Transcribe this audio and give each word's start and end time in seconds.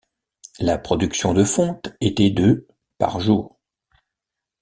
La 0.59 0.79
production 0.79 1.35
de 1.35 1.43
fonte 1.43 1.91
était 1.99 2.31
de 2.31 2.65
par 2.97 3.19
jour. 3.19 3.59